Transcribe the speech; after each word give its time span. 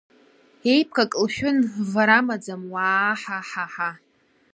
Еиԥкак 0.73 1.11
лшәын 1.23 1.57
вара 1.93 2.15
амаӡам, 2.21 2.61
уаа-ҳа, 2.73 3.37
ҳаа-ҳаа! 3.49 3.93